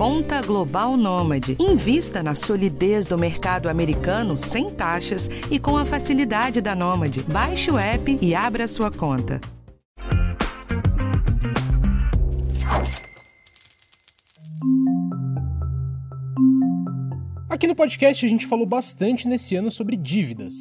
[0.00, 1.58] Conta Global Nômade.
[1.60, 7.22] Invista na solidez do mercado americano sem taxas e com a facilidade da Nômade.
[7.24, 9.38] Baixe o app e abra sua conta.
[17.50, 20.54] Aqui no podcast a gente falou bastante nesse ano sobre dívidas.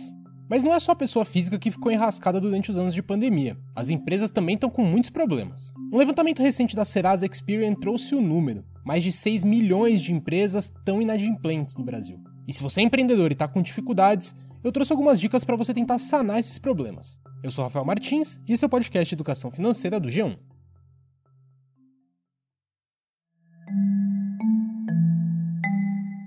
[0.49, 3.55] Mas não é só a pessoa física que ficou enrascada durante os anos de pandemia.
[3.75, 5.71] As empresas também estão com muitos problemas.
[5.93, 8.65] Um levantamento recente da Serasa Experian trouxe o número.
[8.83, 12.19] Mais de 6 milhões de empresas estão inadimplentes no Brasil.
[12.47, 15.71] E se você é empreendedor e está com dificuldades, eu trouxe algumas dicas para você
[15.71, 17.19] tentar sanar esses problemas.
[17.43, 20.35] Eu sou Rafael Martins e esse é o podcast Educação Financeira do G1.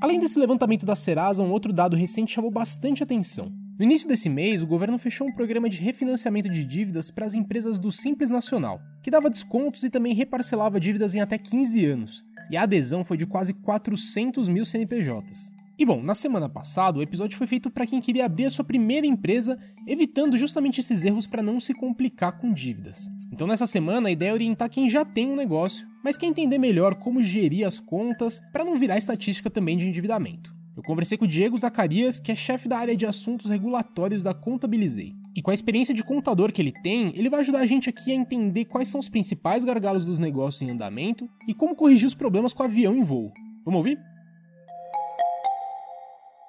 [0.01, 3.62] Além desse levantamento da Serasa, um outro dado recente chamou bastante atenção.
[3.83, 7.35] No início desse mês, o governo fechou um programa de refinanciamento de dívidas para as
[7.35, 12.25] empresas do Simples Nacional, que dava descontos e também reparcelava dívidas em até 15 anos.
[12.49, 15.51] E a adesão foi de quase 400 mil CNPJs.
[15.77, 18.65] E bom, na semana passada, o episódio foi feito para quem queria abrir a sua
[18.65, 23.11] primeira empresa, evitando justamente esses erros para não se complicar com dívidas.
[23.33, 26.59] Então, nessa semana, a ideia é orientar quem já tem um negócio, mas quer entender
[26.59, 30.62] melhor como gerir as contas para não virar estatística também de endividamento.
[30.75, 34.33] Eu conversei com o Diego Zacarias, que é chefe da área de assuntos regulatórios da
[34.33, 35.13] Contabilizei.
[35.37, 38.11] E com a experiência de contador que ele tem, ele vai ajudar a gente aqui
[38.11, 42.15] a entender quais são os principais gargalos dos negócios em andamento e como corrigir os
[42.15, 43.33] problemas com o avião em voo.
[43.65, 43.99] Vamos ouvir?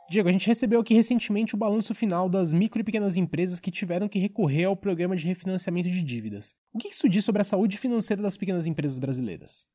[0.09, 3.71] Diego, a gente recebeu aqui recentemente o balanço final das micro e pequenas empresas que
[3.71, 6.55] tiveram que recorrer ao programa de refinanciamento de dívidas.
[6.73, 9.65] O que isso diz sobre a saúde financeira das pequenas empresas brasileiras?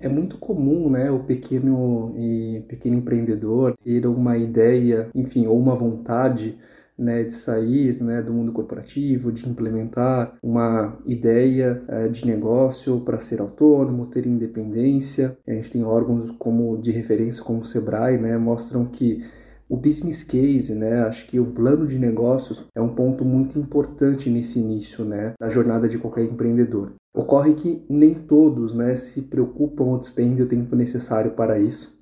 [0.00, 5.74] É muito comum, né, o pequeno e pequeno empreendedor ter uma ideia, enfim, ou uma
[5.74, 6.56] vontade,
[6.96, 13.18] né, de sair, né, do mundo corporativo, de implementar uma ideia é, de negócio para
[13.18, 15.36] ser autônomo, ter independência.
[15.46, 19.24] A gente tem órgãos como de referência como o Sebrae, né, mostram que
[19.68, 24.30] o business case, né, acho que um plano de negócios é um ponto muito importante
[24.30, 26.92] nesse início, né, da jornada de qualquer empreendedor.
[27.14, 31.98] Ocorre que nem todos né, se preocupam ou despendem o tempo necessário para isso.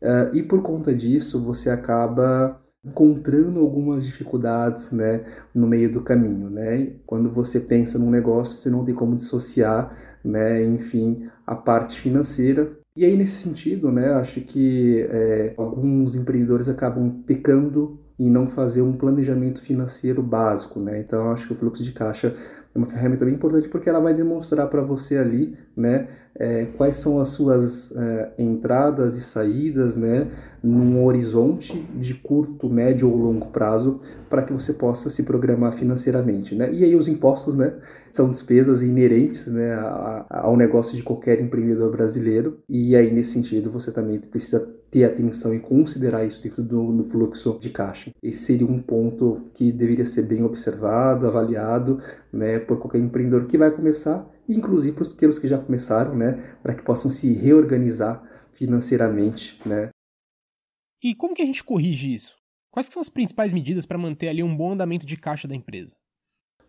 [0.00, 5.24] Uh, e por conta disso, você acaba encontrando algumas dificuldades né,
[5.54, 6.50] no meio do caminho.
[6.50, 6.94] Né?
[7.06, 12.72] Quando você pensa num negócio, você não tem como dissociar, né, enfim, a parte financeira.
[12.94, 18.82] E aí, nesse sentido, né, acho que é, alguns empreendedores acabam pecando em não fazer
[18.82, 20.78] um planejamento financeiro básico.
[20.78, 21.00] Né?
[21.00, 22.36] Então, acho que o fluxo de caixa
[22.74, 26.96] é uma ferramenta bem importante porque ela vai demonstrar para você ali, né, é, quais
[26.96, 30.28] são as suas é, entradas e saídas, né,
[30.62, 33.98] num horizonte de curto, médio ou longo prazo,
[34.30, 36.72] para que você possa se programar financeiramente, né.
[36.72, 37.74] E aí os impostos, né,
[38.10, 39.76] são despesas inerentes, né,
[40.30, 42.58] ao negócio de qualquer empreendedor brasileiro.
[42.68, 44.60] E aí nesse sentido você também precisa
[44.90, 48.10] ter atenção e considerar isso dentro do no fluxo de caixa.
[48.22, 51.98] Esse seria um ponto que deveria ser bem observado, avaliado,
[52.32, 56.74] né, por qualquer empreendedor que vai começar, inclusive para aqueles que já começaram, né, para
[56.74, 59.88] que possam se reorganizar financeiramente, né.
[61.02, 62.36] E como que a gente corrige isso?
[62.70, 65.94] Quais são as principais medidas para manter ali um bom andamento de caixa da empresa?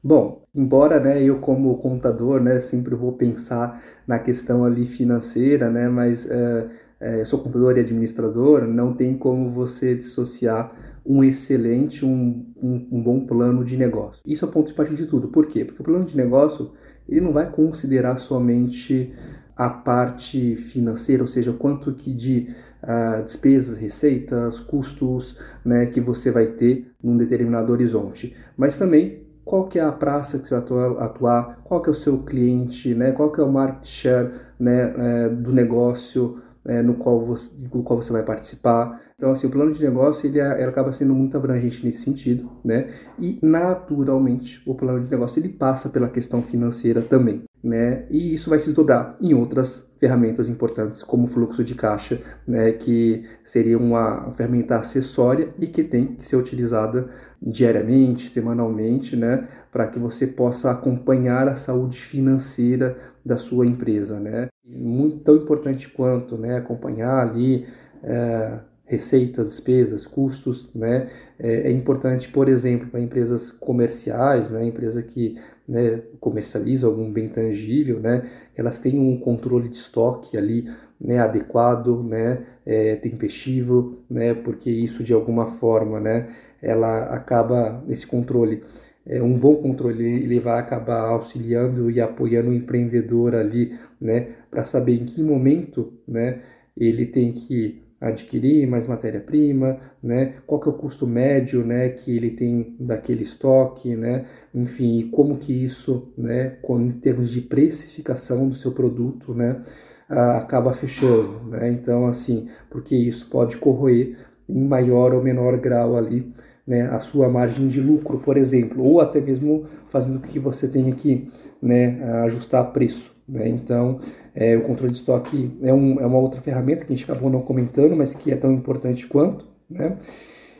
[0.03, 5.87] Bom, embora né, eu como contador né, sempre vou pensar na questão ali financeira, né,
[5.87, 6.69] mas é,
[6.99, 12.87] é, eu sou contador e administrador, não tem como você dissociar um excelente, um, um,
[12.91, 14.21] um, bom plano de negócio.
[14.25, 15.27] Isso é o ponto de partida de tudo.
[15.27, 15.65] Por quê?
[15.65, 16.71] Porque o plano de negócio
[17.07, 19.13] ele não vai considerar somente
[19.55, 22.49] a parte financeira, ou seja, quanto que de
[22.81, 29.67] uh, despesas, receitas, custos né, que você vai ter num determinado horizonte, mas também qual
[29.67, 33.11] que é a praça que você vai atuar, qual que é o seu cliente, né,
[33.11, 37.51] qual que é o market share né, é, do negócio, é, no, qual você,
[37.83, 39.01] qual você vai participar.
[39.17, 42.89] Então, assim, o plano de negócio ele, ele, acaba sendo muito abrangente nesse sentido, né?
[43.19, 48.05] E, naturalmente, o plano de negócio ele passa pela questão financeira também, né?
[48.09, 52.71] E isso vai se dobrar em outras ferramentas importantes, como o fluxo de caixa, né?
[52.73, 57.07] Que seria uma ferramenta acessória e que tem que ser utilizada
[57.41, 59.47] diariamente, semanalmente, né?
[59.71, 64.47] Para que você possa acompanhar a saúde financeira da sua empresa, né?
[64.65, 66.57] Muito tão importante quanto, né?
[66.57, 67.65] Acompanhar ali
[68.03, 71.09] é, receitas, despesas, custos, né?
[71.39, 74.65] É, é importante, por exemplo, para empresas comerciais, né?
[74.65, 75.37] Empresa que
[75.67, 78.29] né, comercializa algum bem tangível, né?
[78.55, 80.69] Elas têm um controle de estoque ali,
[80.99, 81.19] né?
[81.19, 82.45] Adequado, né?
[82.65, 84.33] É, tempestivo, né?
[84.33, 86.29] Porque isso de alguma forma, né?
[86.61, 88.63] Ela acaba esse controle
[89.07, 94.93] um bom controle ele vai acabar auxiliando e apoiando o empreendedor ali, né, para saber
[94.93, 96.39] em que momento, né,
[96.77, 100.33] ele tem que adquirir mais matéria-prima, né?
[100.45, 104.25] Qual que é o custo médio, né, que ele tem daquele estoque, né?
[104.53, 109.61] Enfim, e como que isso, né, em termos de precificação do seu produto, né,
[110.09, 111.69] acaba fechando, né?
[111.71, 114.17] Então, assim, porque isso pode corroer
[114.49, 116.29] em maior ou menor grau ali,
[116.65, 120.67] né, a sua margem de lucro, por exemplo, ou até mesmo fazendo com que você
[120.67, 121.27] tenha que,
[121.61, 123.47] né, ajustar preço, né?
[123.47, 123.99] Então,
[124.35, 127.29] é, o controle de estoque é, um, é uma outra ferramenta que a gente acabou
[127.29, 129.47] não comentando, mas que é tão importante quanto.
[129.69, 129.97] Né?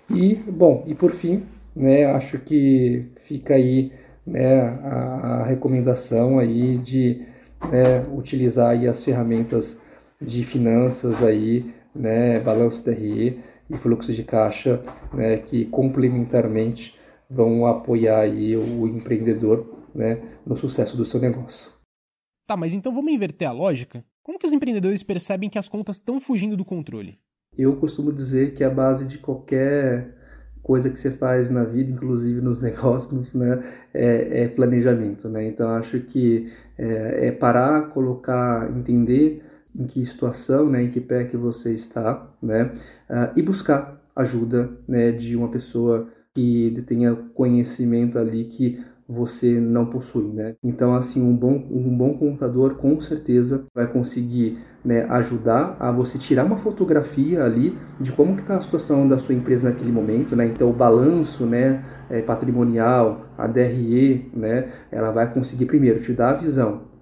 [0.10, 1.44] E, bom, e por fim,
[1.76, 3.92] né, acho que fica aí
[4.26, 7.22] né, a, a recomendação aí de
[7.72, 9.82] né, utilizar aí as ferramentas
[10.22, 14.84] de finanças aí, né, balanço DRE e fluxo de caixa,
[15.14, 16.96] né, que complementarmente
[17.30, 21.72] vão apoiar aí o empreendedor né, no sucesso do seu negócio.
[22.48, 24.04] Tá, mas então vamos inverter a lógica?
[24.22, 27.20] Como que os empreendedores percebem que as contas estão fugindo do controle?
[27.58, 30.16] Eu costumo dizer que a base de qualquer
[30.62, 33.62] coisa que você faz na vida, inclusive nos negócios, né,
[33.94, 35.46] é, é planejamento, né?
[35.46, 39.44] Então acho que é, é, parar, colocar, entender
[39.76, 42.72] em que situação, né, em que pé que você está, né,
[43.10, 49.86] uh, e buscar ajuda, né, de uma pessoa que tenha conhecimento ali que você não
[49.86, 50.56] possui, né?
[50.64, 56.18] Então, assim, um bom, um bom contador com certeza vai conseguir né, ajudar a você
[56.18, 60.36] tirar uma fotografia ali de como que está a situação da sua empresa naquele momento,
[60.36, 60.46] né?
[60.46, 66.32] Então, o balanço, né, é, patrimonial, a DRE, né, ela vai conseguir primeiro te dar
[66.32, 66.93] a visão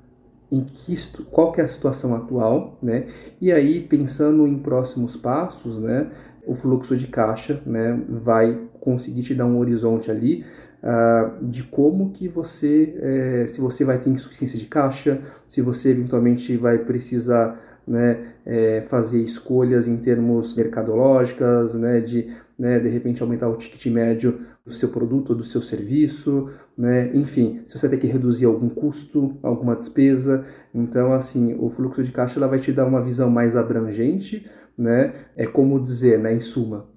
[0.52, 0.96] em que
[1.32, 3.06] qual que é a situação atual, né?
[3.40, 6.12] E aí pensando em próximos passos, né,
[6.46, 10.44] o fluxo de caixa, né, vai conseguir te dar um horizonte ali
[10.84, 15.90] uh, de como que você, é, se você vai ter insuficiência de caixa, se você
[15.92, 22.30] eventualmente vai precisar né, é, fazer escolhas em termos mercadológicas, né, de
[22.62, 26.48] né, de repente aumentar o ticket médio do seu produto ou do seu serviço,
[26.78, 32.04] né, enfim, se você tem que reduzir algum custo, alguma despesa, então assim o fluxo
[32.04, 34.48] de caixa ela vai te dar uma visão mais abrangente,
[34.78, 36.88] né, é como dizer, né, em suma.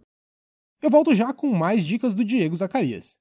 [0.83, 3.19] Eu volto já com mais dicas do Diego Zacarias.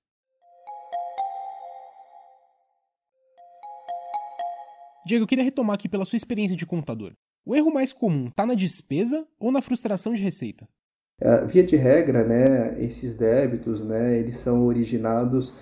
[5.05, 7.13] Diego, eu queria retomar aqui pela sua experiência de contador.
[7.45, 10.67] O erro mais comum está na despesa ou na frustração de receita?
[11.21, 15.53] Uh, via de regra, né, esses débitos, né, eles são originados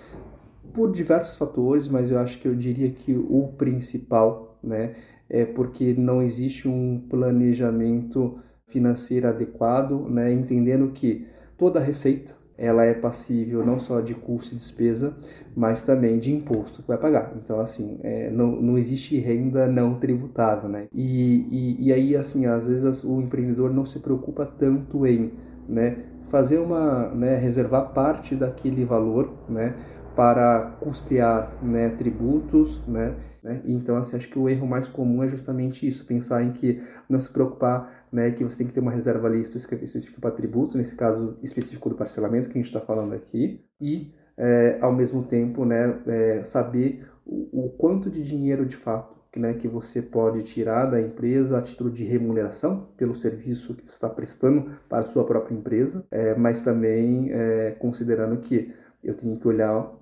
[0.72, 4.94] por diversos fatores, mas eu acho que eu diria que o principal, né,
[5.28, 11.26] é porque não existe um planejamento financeiro adequado, né, entendendo que
[11.56, 15.12] toda receita ela é passível não só de custo e despesa,
[15.52, 17.32] mas também de imposto que vai pagar.
[17.42, 20.86] Então, assim, é, não, não existe renda não tributável, né?
[20.94, 21.44] E,
[21.80, 25.32] e, e aí, assim, às vezes o empreendedor não se preocupa tanto em,
[25.68, 29.74] né, fazer uma, né, reservar parte daquele valor, né,
[30.14, 33.60] para custear né, tributos, né, né?
[33.64, 37.18] Então, assim, acho que o erro mais comum é justamente isso, pensar em que não
[37.18, 40.76] se preocupar, né, que você tem que ter uma reserva ali específica, específica para tributos,
[40.76, 45.24] nesse caso específico do parcelamento que a gente está falando aqui, e é, ao mesmo
[45.24, 50.42] tempo, né, é, saber o, o, quanto de dinheiro de fato né, que você pode
[50.42, 55.06] tirar da empresa a título de remuneração pelo serviço que você está prestando para a
[55.06, 59.92] sua própria empresa, é, mas também é, considerando que eu tenho que olhar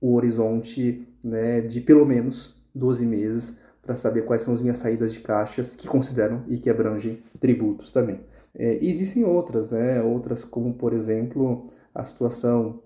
[0.00, 5.12] o, horizonte né, de pelo menos 12 meses para saber quais são as minhas saídas
[5.12, 8.20] de caixas que consideram e que abrangem tributos também.
[8.54, 10.02] É, existem outras, né?
[10.02, 12.82] Outras como, por exemplo, a situação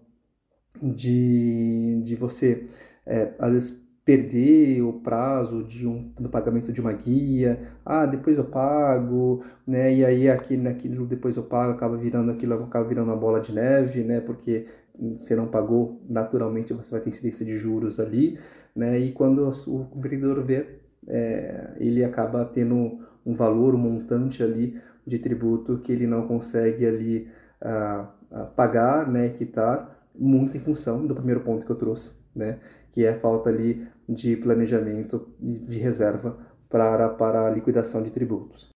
[0.83, 2.67] de, de você,
[3.07, 8.37] é, às vezes, perder o prazo de um, do pagamento de uma guia, ah, depois
[8.37, 13.09] eu pago, né, e aí aquele, aquilo depois eu pago acaba virando aquilo, acaba virando
[13.11, 14.67] uma bola de neve, né, porque
[14.99, 18.39] você não pagou, naturalmente você vai ter incidência de juros ali,
[18.75, 24.81] né, e quando o empreendedor vê, é, ele acaba tendo um valor, um montante ali
[25.07, 27.29] de tributo que ele não consegue ali
[27.61, 32.59] ah, ah, pagar, né, quitar, muito em função do primeiro ponto que eu trouxe, né,
[32.93, 38.74] que é a falta ali de planejamento de reserva para, para a liquidação de tributos.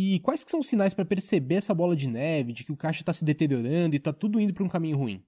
[0.00, 2.76] E quais que são os sinais para perceber essa bola de neve, de que o
[2.76, 5.20] caixa está se deteriorando e está tudo indo para um caminho ruim?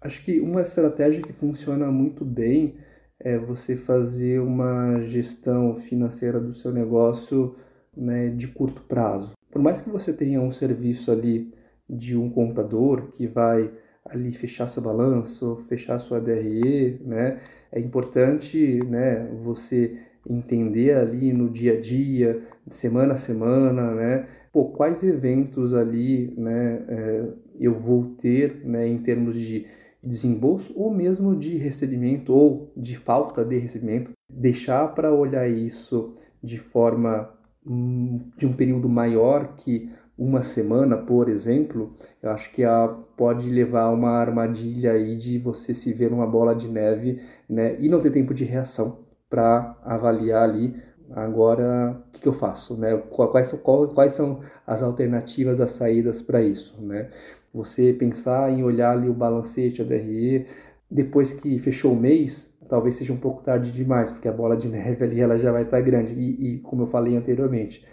[0.00, 2.76] Acho que uma estratégia que funciona muito bem
[3.18, 7.56] é você fazer uma gestão financeira do seu negócio
[7.96, 9.32] né, de curto prazo.
[9.50, 11.52] Por mais que você tenha um serviço ali
[11.88, 13.72] de um contador que vai
[14.04, 17.40] ali fechar seu balanço, fechar sua DRE, né?
[17.72, 24.26] É importante, né, você entender ali no dia a dia, semana a semana, né?
[24.52, 27.28] Pô, quais eventos ali, né, é,
[27.60, 29.66] eu vou ter, né, em termos de
[30.02, 36.58] desembolso ou mesmo de recebimento ou de falta de recebimento, deixar para olhar isso de
[36.58, 37.30] forma
[37.64, 43.48] hum, de um período maior que uma semana, por exemplo, eu acho que a, pode
[43.48, 47.88] levar a uma armadilha aí de você se ver numa bola de neve, né, e
[47.88, 50.76] não ter tempo de reação para avaliar ali
[51.12, 52.96] agora o que, que, eu faço, né?
[53.10, 53.52] Quais,
[53.94, 57.08] quais são as alternativas, as saídas para isso, né?
[57.54, 60.46] Você pensar em olhar ali o balancete, a DRE,
[60.90, 64.68] depois que fechou o mês, talvez seja um pouco tarde demais, porque a bola de
[64.70, 66.14] neve ali ela já vai estar tá grande.
[66.14, 67.84] E, e como eu falei anteriormente,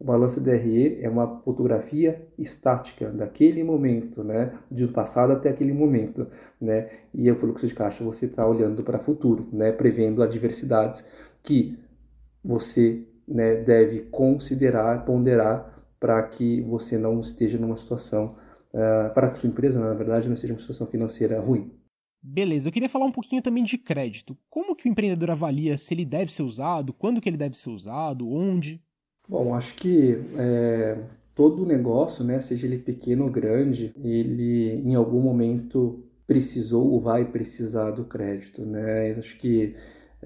[0.00, 6.26] o balanço DRE é uma fotografia estática daquele momento, né, do passado até aquele momento,
[6.58, 11.04] né, e o fluxo de caixa você está olhando para o futuro, né, prevendo adversidades
[11.42, 11.78] que
[12.42, 18.36] você né, deve considerar, ponderar para que você não esteja numa situação,
[18.72, 21.70] uh, para que sua empresa, na verdade, não esteja numa situação financeira ruim.
[22.22, 24.36] Beleza, eu queria falar um pouquinho também de crédito.
[24.48, 27.68] Como que o empreendedor avalia se ele deve ser usado, quando que ele deve ser
[27.68, 28.82] usado, onde?
[29.30, 30.98] Bom, acho que é,
[31.36, 37.24] todo negócio, né, seja ele pequeno ou grande, ele em algum momento precisou ou vai
[37.24, 39.12] precisar do crédito, né?
[39.12, 39.76] Acho que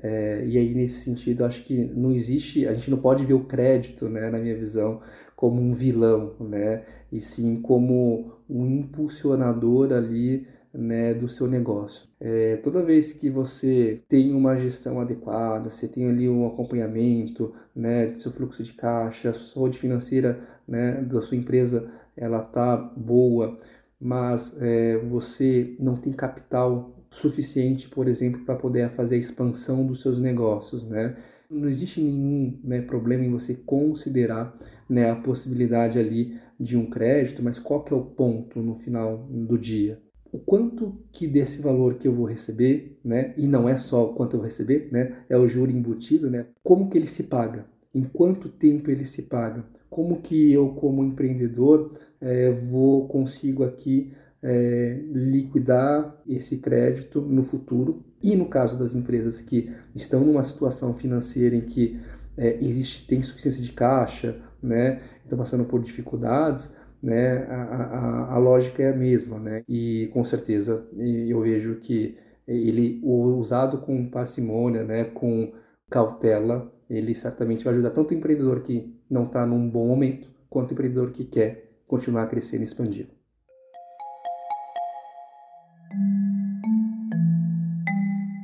[0.03, 3.45] é, e aí, nesse sentido, acho que não existe, a gente não pode ver o
[3.45, 5.03] crédito, né, na minha visão,
[5.37, 12.09] como um vilão, né, e sim como um impulsionador ali, né, do seu negócio.
[12.27, 18.07] É, toda vez que você tem uma gestão adequada, você tem ali um acompanhamento, né,
[18.07, 23.59] do seu fluxo de caixa, sua saúde financeira, né, da sua empresa, ela tá boa,
[24.01, 30.01] mas é, você não tem capital suficiente, por exemplo, para poder fazer a expansão dos
[30.01, 31.17] seus negócios, né?
[31.51, 34.55] Não existe nenhum né, problema em você considerar
[34.89, 39.19] né, a possibilidade ali de um crédito, mas qual que é o ponto no final
[39.29, 40.04] do dia?
[40.35, 43.33] O quanto que desse valor que eu vou receber, né?
[43.37, 45.19] E não é só o quanto eu vou receber, né?
[45.29, 46.47] É o juro embutido, né?
[46.61, 47.67] Como que ele se paga?
[47.95, 49.65] Em quanto tempo ele se paga?
[49.89, 54.13] Como que eu, como empreendedor, é, vou consigo aqui
[54.43, 58.03] é, liquidar esse crédito no futuro.
[58.21, 62.01] E no caso das empresas que estão numa situação financeira em que
[62.37, 66.73] é, existe tem insuficiência de caixa, né, estão passando por dificuldades,
[67.05, 72.17] né, a, a, a lógica é a mesma, né, e com certeza eu vejo que
[72.49, 75.53] ele usado com parcimônia, né, com
[75.91, 80.71] cautela, ele certamente vai ajudar tanto o empreendedor que não está num bom momento, quanto
[80.71, 83.09] o empreendedor que quer continuar crescendo e expandir.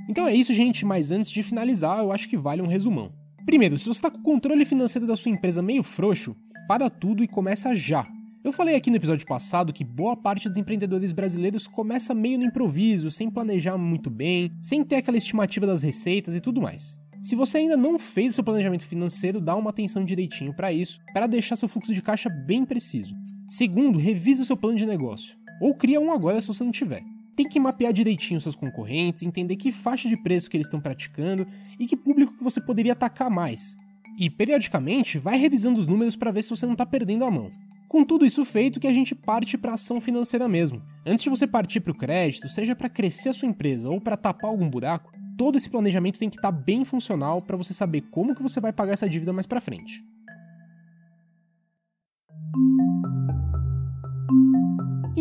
[0.09, 3.11] Então é isso, gente, mas antes de finalizar, eu acho que vale um resumão.
[3.47, 6.37] Primeiro, se você está com o controle financeiro da sua empresa meio frouxo,
[6.69, 8.07] para tudo e começa já.
[8.43, 12.45] Eu falei aqui no episódio passado que boa parte dos empreendedores brasileiros começa meio no
[12.45, 16.99] improviso, sem planejar muito bem, sem ter aquela estimativa das receitas e tudo mais.
[17.21, 21.27] Se você ainda não fez seu planejamento financeiro, dá uma atenção direitinho para isso, para
[21.27, 23.15] deixar seu fluxo de caixa bem preciso.
[23.47, 27.03] Segundo, revise o seu plano de negócio, ou cria um agora se você não tiver
[27.41, 31.47] tem que mapear direitinho seus concorrentes, entender que faixa de preço que eles estão praticando
[31.79, 33.79] e que público que você poderia atacar mais.
[34.19, 37.51] E periodicamente vai revisando os números para ver se você não está perdendo a mão.
[37.91, 40.81] Com tudo isso feito, que a gente parte para ação financeira mesmo.
[41.05, 44.17] Antes de você partir para o crédito, seja para crescer a sua empresa ou para
[44.17, 48.03] tapar algum buraco, todo esse planejamento tem que estar tá bem funcional para você saber
[48.03, 50.05] como que você vai pagar essa dívida mais para frente.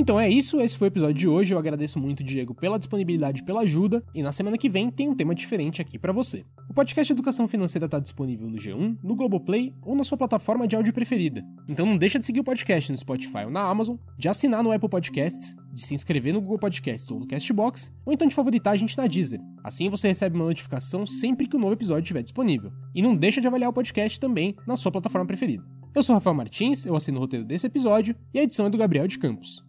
[0.10, 1.54] Então é isso, esse foi o episódio de hoje.
[1.54, 4.04] Eu agradeço muito, Diego, pela disponibilidade pela ajuda.
[4.12, 6.44] E na semana que vem tem um tema diferente aqui para você.
[6.68, 10.76] O podcast Educação Financeira está disponível no G1, no Globoplay ou na sua plataforma de
[10.76, 11.46] áudio preferida.
[11.68, 14.72] Então não deixa de seguir o podcast no Spotify ou na Amazon, de assinar no
[14.72, 18.74] Apple Podcasts, de se inscrever no Google Podcasts ou no Castbox, ou então de favoritar
[18.74, 19.40] a gente na Deezer.
[19.64, 22.72] Assim você recebe uma notificação sempre que o um novo episódio estiver disponível.
[22.96, 25.64] E não deixa de avaliar o podcast também na sua plataforma preferida.
[25.94, 28.78] Eu sou Rafael Martins, eu assino o roteiro desse episódio e a edição é do
[28.78, 29.69] Gabriel de Campos.